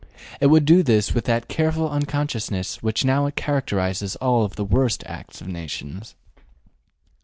[0.39, 5.41] It would do this with that careful unconsciousness which now characterizes all the worst acts
[5.41, 6.15] of nations.